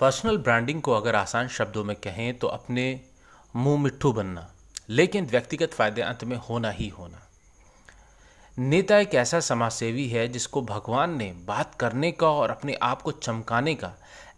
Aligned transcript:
Personal 0.00 0.38
branding 0.38 0.80
को 0.82 0.92
अगर 0.92 1.16
आसान 1.16 1.48
शब्दों 1.48 1.84
में 1.84 1.94
कहें 1.96 2.38
तो 2.38 2.46
अपने 2.46 3.00
मुँह 3.54 3.82
मिट्ठू 3.82 4.12
बनना, 4.12 4.50
लेकिन 4.88 5.26
व्यक्तिगत 5.26 5.74
फ़ायदे 5.74 6.02
अंत 6.02 6.24
में 6.24 6.36
होना 6.38 6.70
ही 6.70 6.88
होना। 6.88 7.20
नेता 8.56 8.98
एक 8.98 9.14
ऐसा 9.14 9.40
समाजसेवी 9.40 10.08
है 10.08 10.26
जिसको 10.28 10.62
भगवान 10.62 11.16
ने 11.16 11.32
बात 11.46 11.74
करने 11.74 12.12
का 12.12 12.30
और 12.30 12.50
अपने 12.50 12.74
आप 12.82 13.02
को 13.02 13.12
चमकाने 13.12 13.74
का 13.74 13.92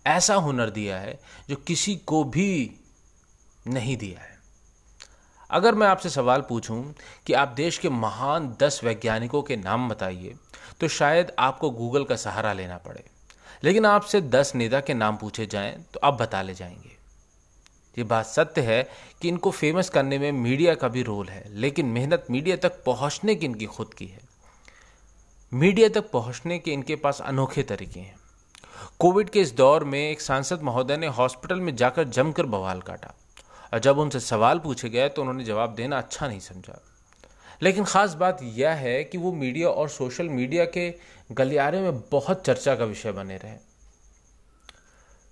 ऐसा 0.07 0.35
हुनर 0.35 0.71
दिया 0.71 0.99
है 0.99 1.19
जो 1.49 1.57
किसी 1.57 1.97
को 1.97 2.23
भी 2.25 2.81
नहीं 3.67 3.97
दिया 3.97 4.21
है। 4.21 4.35
अगर 5.51 5.75
मैं 5.75 5.87
आपसे 5.87 6.11
सवाल 6.11 6.41
पूछूँ 6.41 6.95
कि 7.27 7.33
आप 7.33 7.49
देश 7.49 7.79
के 7.79 7.89
महान 7.89 8.57
दस 8.61 8.81
वैज्ञानिकों 8.85 9.43
के 9.43 9.57
नाम 9.57 9.89
बताइए 9.89 10.37
तो 10.81 10.89
शायद 10.91 11.33
आपको 11.39 11.71
गूगल 11.73 12.05
का 12.05 12.17
सहारा 12.17 12.53
लेना 12.53 12.77
पड़े। 12.79 13.05
लेकिन 13.65 13.87
आपसे 13.87 14.21
दस 14.21 14.53
नेता 14.55 14.81
के 14.81 14.95
नाम 14.95 15.17
पूछे 15.17 15.47
जाएँ 15.47 15.73
तो 15.95 16.01
आप 16.05 16.15
बता 16.15 16.43
ले 16.43 16.55
जाएँगे। 16.55 16.95
ये 17.97 18.05
बात 18.05 18.27
सत्य 18.27 18.61
है 18.61 18.83
कि 19.23 19.29
इनको 19.29 19.51
फ़ेमस 19.51 19.89
करने 19.89 20.19
में 20.19 20.31
मीडिया 20.33 20.75
का 20.75 20.89
भी 20.89 21.03
रोल 21.03 21.29
है, 21.29 21.45
लेकिन 21.51 21.87
मेहनत 21.87 22.27
मीडिया 22.31 22.57
तक 22.57 22.83
पहुँचने 22.85 23.35
की 23.35 23.47
इनकी 23.47 23.67
खुद 23.67 23.95
की 23.95 24.07
है। 24.07 24.21
मीडिया 25.53 25.89
तक 25.89 26.11
पहुँचने 26.11 26.59
के 26.59 26.73
इनके 26.73 26.97
पास 26.97 27.21
अनोखे 27.21 27.63
तरीके 27.63 28.01
हैं। 28.01 28.17
कोविड 28.99 29.31
के 29.31 29.41
इस 29.41 29.55
दौर 29.55 29.85
में 29.85 29.99
एक 30.11 30.21
सांसद 30.21 30.63
महोदय 30.63 30.97
ने 30.97 31.07
हॉस्पिटल 31.07 31.61
में 31.61 31.75
जाकर 31.77 32.05
जमकर 32.05 32.47
बवाल 32.47 32.81
काटा। 32.81 33.15
और 33.73 33.79
जब 33.79 33.99
उनसे 33.99 34.21
सवाल 34.21 34.59
पूछे 34.59 34.89
गए 34.89 35.09
तो 35.09 35.23
उन्होंने 35.23 35.45
जवाब 35.45 35.75
देना 35.75 35.99
अच्छा 35.99 36.29
नहीं 36.29 36.41
समझा। 36.41 36.83
लेकिन 37.63 37.85
ख़ास 37.85 38.15
बात 38.15 38.39
यह 38.43 38.71
है 38.71 39.03
कि 39.05 39.19
वो 39.19 39.33
मीडिया 39.33 39.69
और 39.69 39.89
सोशल 39.89 40.29
मीडिया 40.29 40.65
के 40.65 40.89
गलियारे 41.33 41.81
में 41.81 42.01
बहुत 42.11 42.45
चर्चा 42.47 42.75
का 42.75 42.85
विषय 42.85 43.13
बने 43.13 43.37
रहे। 43.37 43.57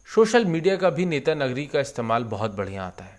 सोशल 0.08 0.44
मीडिया 0.44 0.76
का 0.76 0.90
भी 0.90 1.06
नेता 1.06 1.34
नगरी 1.34 1.66
का 1.66 1.80
इस्तेमाल 1.80 2.24
बहुत 2.24 2.54
बढ़िया 2.56 2.84
आता 2.84 3.04
है। 3.04 3.18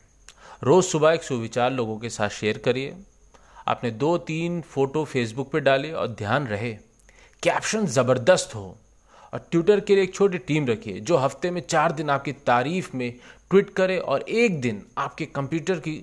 रोज़ 0.63 0.85
सुबह 0.85 1.11
एक 1.11 1.23
सुविचार 1.23 1.71
लोगों 1.71 1.97
के 1.97 2.09
साथ 2.09 2.29
शेयर 2.29 2.57
करिए। 2.57 2.95
आपने 3.67 3.91
दो 3.91 4.17
तीन 4.17 4.61
फ़ोटो 4.61 5.03
फेसबुक 5.05 5.51
पर 5.51 5.59
डाले 5.59 5.91
और 5.91 6.07
ध्यान 6.07 6.47
रहे। 6.47 6.73
कैप्शन 7.44 7.85
ज़बरदस्त 7.88 8.55
हो। 8.55 8.77
और 9.33 9.47
ट्विटर 9.51 9.79
के 9.79 9.95
लिए 9.95 10.03
एक 10.03 10.13
छोटी 10.13 10.38
टीम 10.38 10.67
रखिए 10.67 10.99
जो 10.99 11.17
हफ़्ते 11.17 11.51
में 11.51 11.61
चार 11.61 11.91
दिन 11.91 12.09
आपकी 12.09 12.31
तारीफ़ 12.47 12.89
में 12.97 13.11
ट्वीट 13.51 13.69
करे 13.69 13.97
और 13.97 14.22
एक 14.22 14.61
दिन 14.61 14.81
आपके 14.97 15.25
कंप्यूटर 15.25 15.79
की 15.79 15.95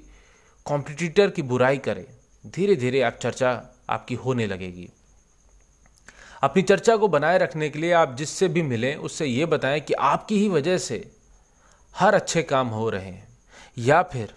कॉम्पिटिटर 0.67 1.31
की 1.31 1.43
बुराई 1.43 1.79
करे। 1.79 2.07
धीरे 2.45 2.75
धीरे 2.77 3.01
आप 3.03 3.19
चर्चा 3.23 3.51
आपकी 3.91 4.15
होने 4.15 4.47
लगेगी। 4.47 4.89
अपनी 6.43 6.63
चर्चा 6.63 6.97
को 6.97 7.09
बनाए 7.09 7.39
रखने 7.39 7.69
के 7.71 7.79
लिए 7.79 7.93
आप 7.93 8.15
जिससे 8.17 8.49
भी 8.49 8.63
मिलें, 8.63 8.97
उससे 8.97 9.27
ये 9.27 9.47
बताएँ 9.47 9.81
कि 9.81 9.95
आपकी 9.95 10.39
ही 10.39 10.49
वजह 10.49 10.79
से 10.79 11.11
हर 11.95 12.15
अच्छे 12.15 12.43
काम 12.43 12.69
हो 12.69 12.89
रहे 12.91 13.05
हैं, 13.05 13.29
या 13.79 14.03
फिर 14.03 14.35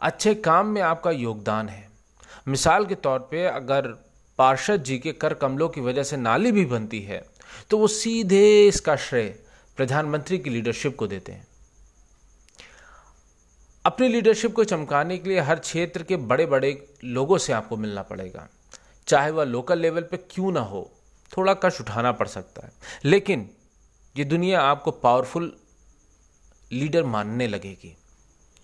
अच्छे 0.00 0.34
काम 0.34 0.66
में 0.66 0.80
आपका 0.82 1.10
योगदान 1.10 1.68
है। 1.68 1.88
मिसाल 2.48 2.86
के 2.86 2.94
तौर 2.94 3.18
पे 3.30 3.46
अगर 3.46 3.88
पार्षद 4.38 4.82
जी 4.82 4.98
के 4.98 5.12
कर 5.12 5.34
कमलों 5.34 5.68
की 5.68 5.80
वजह 5.80 6.02
से 6.02 6.16
नाली 6.16 6.52
भी 6.52 6.64
बनती 6.64 7.00
है 7.00 7.22
तो 7.70 7.78
वो 7.78 7.86
सीधे 7.88 8.66
इसका 8.68 8.96
श्रेय 8.96 9.28
प्रधानमंत्री 9.78 10.38
की 10.38 10.50
लीडरशिप 10.50 10.96
को 10.96 11.06
देते 11.06 11.32
हैं। 11.32 11.46
अपनी 13.84 14.08
लीडरशिप 14.08 14.54
को 14.54 14.64
चमकाने 14.64 15.16
के 15.18 15.28
लिए 15.28 15.40
हर 15.40 15.58
क्षेत्र 15.58 16.02
के 16.02 16.16
बड़े 16.18 16.46
बड़े 16.46 16.70
लोगों 17.04 17.38
से 17.38 17.52
आपको 17.52 17.76
मिलना 17.76 18.02
पड़ेगा। 18.02 18.46
चाहे 19.08 19.30
वह 19.30 19.44
लोकल 19.44 19.78
लेवल 19.78 20.02
पे 20.02 20.16
क्यों 20.16 20.52
ना 20.52 20.60
हो, 20.60 20.90
थोड़ा 21.32 21.54
कष्ट 21.54 21.80
उठाना 21.80 22.12
पड़ 22.12 22.26
सकता 22.28 22.66
है। 22.66 22.72
लेकिन 23.04 23.48
ये 24.16 24.24
दुनिया 24.24 24.60
आपको 24.62 24.90
पावरफुल 24.90 25.52
लीडर 26.70 27.04
मानने 27.06 27.46
लगेगी। 27.48 27.96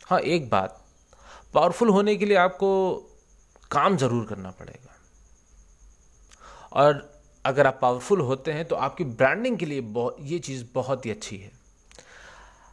हाँ 0.07 0.21
एक 0.21 0.49
बात 0.51 0.81
पावरफुल 1.55 1.89
होने 1.89 2.17
के 2.17 2.27
लिए 2.27 2.37
आपको 2.39 2.71
काम 3.71 3.97
ज़रूर 3.97 4.27
करना 4.27 4.51
पड़ेगा। 4.51 4.97
और 6.75 7.09
अगर 7.45 7.67
आप 7.67 7.79
पावरफुल 7.83 8.21
होते 8.23 8.53
हैं 8.53 8.65
तो 8.65 8.77
आपकी 8.77 9.05
ब्रांडिंग 9.05 9.59
के 9.59 9.67
लिए 9.67 10.05
ये 10.25 10.39
चीज़ 10.41 10.65
बहुत 10.75 11.07
ही 11.07 11.11
अच्छी 11.11 11.37
है। 11.37 11.60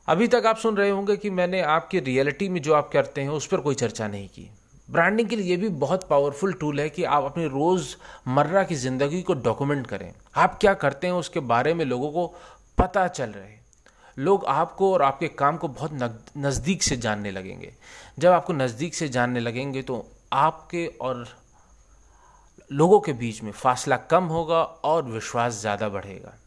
अभी 0.08 0.28
तक 0.28 0.46
आप 0.46 0.58
सुन 0.58 0.78
रहे 0.78 0.90
होंगे 0.90 1.16
कि 1.18 1.30
मैंने 1.30 1.62
आपकी 1.62 2.00
रियलिटी 2.00 2.48
में 2.50 2.62
जो 2.62 2.74
आप 2.74 2.90
करते 2.90 3.22
हैं 3.22 3.30
उस 3.30 3.48
पर 3.48 3.60
कोई 3.62 3.76
चर्चा 3.76 4.08
नहीं 4.08 4.28
की। 4.28 4.50
ब्रांडिंग 4.90 5.30
के 5.30 5.36
लिए 5.36 5.58
भी 5.58 5.70
बहुत 5.82 6.08
पावरफुल 6.10 6.54
टूल 6.54 6.80
है 6.80 6.90
कि 6.90 7.04
आप 7.06 7.24
अपनी 7.24 7.46
रोज़मर्रा 7.48 8.64
की 8.64 8.76
ज़िंदगी 8.76 9.22
को 9.22 9.34
डॉक्यूमेंट 9.36 9.88
करें। 9.88 10.12
आप 10.36 10.58
क्या 10.62 10.74
करते 10.76 11.08
हैं 11.08 11.14
उसके 11.16 11.40
बारे 11.50 11.74
में 11.74 11.84
लोगों 11.86 12.12
को 12.12 12.26
पता 12.78 13.08
चल 13.10 13.30
रहे 13.30 13.56
लोग 14.18 14.46
आपको 14.46 14.94
और 14.94 15.02
आपके 15.02 15.28
काम 15.28 15.58
को 15.58 15.68
बहुत 15.70 15.92
नज़दीक 16.38 16.84
से 16.84 16.98
जानने 16.98 17.32
लगेंगे। 17.32 17.74
जब 18.20 18.32
आपको 18.32 18.54
नज़दीक 18.54 18.96
से 18.96 19.08
जानने 19.10 19.40
लगेंगे 19.40 19.82
तो 19.82 20.06
आपके 20.34 20.86
और 21.02 21.28
लोगों 22.72 23.00
के 23.00 23.14
बीच 23.16 23.44
में 23.44 23.52
फासला 23.54 23.98
कम 24.12 24.24
होगा 24.28 24.64
और 24.64 25.04
विश्वास 25.06 25.62
ज़्यादा 25.62 25.90
बढ़ेगा। 25.90 26.38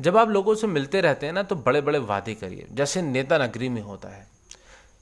जब 0.00 0.16
आप 0.16 0.28
लोगों 0.28 0.54
से 0.54 0.66
मिलते 0.66 1.00
रहते 1.00 1.26
हैं 1.26 1.32
ना 1.32 1.42
तो 1.42 1.56
बड़े 1.56 1.80
बड़े 1.80 1.98
वादे 1.98 2.34
करिए। 2.34 2.66
जैसे 2.72 3.02
नेता 3.02 3.38
नगरी 3.38 3.68
में 3.68 3.82
होता 3.82 4.08
है। 4.08 4.26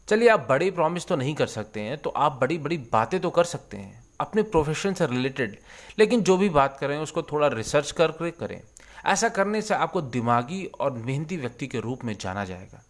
चलिए, 0.09 0.29
आप 0.29 0.47
बड़ी 0.49 0.71
प्रॉमिस 0.71 1.07
तो 1.07 1.17
नहीं 1.17 1.35
कर 1.35 1.47
सकते 1.47 1.81
हैं 1.81 1.99
तो 1.99 2.11
आप 2.11 2.39
बड़ी 2.41 2.59
बड़ी 2.59 2.77
बातें 2.93 3.19
तो 3.21 3.31
कर 3.31 3.45
सकते 3.45 3.77
हैं, 3.77 4.05
अपने 4.21 4.43
प्रोफेशन 4.43 4.95
से 4.95 5.07
रिलेटेड 5.07 5.59
लेकिन 5.99 6.23
जो 6.23 6.37
भी 6.37 6.49
बात 6.49 6.77
करें, 6.81 6.97
उसको 6.99 7.23
थोड़ा 7.23 7.49
रिसर्च 7.49 7.91
करके 7.91 8.31
करें। 8.31 8.61
ऐसा 9.07 9.29
करने 9.29 9.63
से 9.63 9.75
आपको 9.75 10.01
दिमागी 10.03 10.65
और 10.81 10.93
मेहनती 10.93 11.37
व्यक्ति 11.37 11.67
के 11.67 11.81
रूप 11.81 12.05
में 12.05 12.17
जाना 12.21 12.45
जाएगा। 12.45 12.83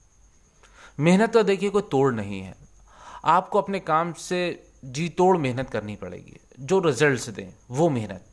मेहनत 1.00 1.32
तो 1.32 1.42
देखिए, 1.42 1.70
कोई 1.70 1.82
तोड़ 1.82 2.12
नहीं 2.14 2.40
है। 2.40 2.54
आपको 3.24 3.60
अपने 3.62 3.80
काम 3.80 4.12
से 4.12 4.66
जी 4.84 5.08
तोड़ 5.08 5.36
मेहनत 5.38 5.70
करनी 5.70 5.96
पड़ेगी। 5.96 6.36
जो 6.60 6.78
रिजल्ट्स 6.78 7.28
दें, 7.28 7.48
वो 7.70 7.88
मेहनत। 7.88 8.24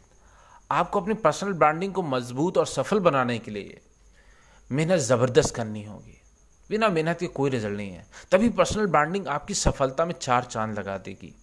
आपको 0.72 1.02
अपनी 1.02 1.14
पर्सनल 1.14 1.54
ब्रांडिंग 1.54 1.94
को 1.94 2.02
मज़बूत 2.04 2.58
और 2.58 2.66
सफल 2.68 3.00
बनाने 3.00 3.38
के 3.40 3.52
लिए 3.52 3.80
मेहनत 4.70 5.00
ज़बरदस्त 5.00 5.56
करनी 5.56 5.84
होगी। 5.84 6.16
बिना 6.70 6.90
मेहनत 6.90 7.20
के 7.20 7.28
कोई 7.28 7.50
रिज़ल्ट 7.50 7.78
नहीं 7.78 7.92
है। 7.92 8.06
तभी 8.32 8.50
पर्सनल 8.50 8.88
ब्रांडिंग 8.88 9.28
आपकी 9.28 9.54
सफलता 9.54 10.06
में 10.06 10.14
चार 10.14 10.44
चाँद 10.44 10.78
लगा 10.80 10.98
देगी। 10.98 11.34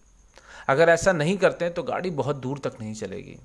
अगर 0.68 0.88
ऐसा 0.88 1.12
नहीं 1.12 1.36
करते 1.38 1.64
हैं 1.64 1.74
तो 1.74 1.82
गाड़ी 1.82 2.10
बहुत 2.10 2.36
दूर 2.36 2.58
तक 2.58 2.76
नहीं 2.80 2.94
चलेगी। 2.94 3.36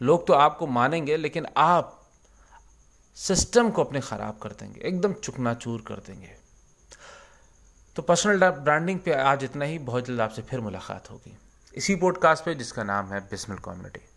लोग 0.00 0.26
तो 0.26 0.32
आपको 0.32 0.66
मानेंगे, 0.66 1.16
लेकिन 1.16 1.46
आप 1.56 2.00
सिस्टम 3.16 3.70
को 3.70 3.84
अपने 3.84 4.00
ख़राब 4.00 4.38
कर 4.42 4.50
देंगे। 4.50 4.80
एकदम 4.80 5.12
चुकनाचूर 5.12 5.84
कर 5.86 5.96
देंगे। 5.96 6.32
तो 7.96 8.02
पर्सनल 8.02 8.50
ब्रांडिंग 8.50 9.00
पे 9.00 9.12
आज 9.12 9.44
इतना 9.44 9.64
ही। 9.64 9.78
बहुत 9.78 10.06
जल्द 10.06 10.20
आपसे 10.20 10.42
फिर 10.42 10.60
मुलाकात 10.60 11.10
होगी। 11.10 11.36
इसी 11.74 11.96
पॉडकास्ट 11.96 12.44
पे, 12.44 12.54
जिसका 12.54 12.84
नाम 12.84 13.12
है 13.12 13.20
बिस्मिल 13.20 13.58
कॉमेडी 13.58 14.08